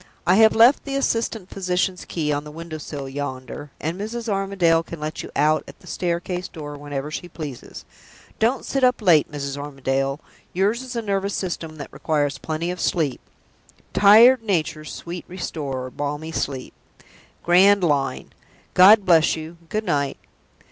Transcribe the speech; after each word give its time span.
"I 0.25 0.33
have 0.37 0.55
left 0.55 0.83
the 0.83 0.95
assistant 0.95 1.51
physician's 1.51 2.05
key 2.05 2.33
on 2.33 2.43
the 2.43 2.49
window 2.49 2.79
sill 2.79 3.07
yonder, 3.07 3.69
and 3.79 4.01
Mrs. 4.01 4.27
Armadale 4.27 4.81
can 4.81 4.99
let 4.99 5.21
you 5.21 5.29
out 5.35 5.63
at 5.67 5.77
the 5.79 5.85
staircase 5.85 6.47
door 6.47 6.75
whenever 6.75 7.11
she 7.11 7.29
pleases. 7.29 7.85
Don't 8.39 8.65
sit 8.65 8.83
up 8.83 8.99
late, 8.99 9.31
Mrs. 9.31 9.57
Armadale! 9.59 10.19
Yours 10.53 10.81
is 10.81 10.95
a 10.95 11.03
nervous 11.03 11.35
system 11.35 11.75
that 11.75 11.93
requires 11.93 12.39
plenty 12.39 12.71
of 12.71 12.81
sleep. 12.81 13.21
'Tired 13.93 14.41
nature's 14.41 14.91
sweet 14.91 15.23
restorer, 15.27 15.91
balmy 15.91 16.31
sleep.' 16.31 16.73
Grand 17.43 17.83
line! 17.83 18.33
God 18.73 19.05
bless 19.05 19.35
you 19.35 19.57
good 19.69 19.85
night!" 19.85 20.17